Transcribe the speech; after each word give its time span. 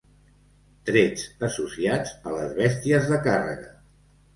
Trets 0.91 1.27
associats 1.49 2.17
a 2.17 2.35
les 2.41 2.59
bèsties 2.59 3.11
de 3.15 3.25
càrrega. 3.33 3.75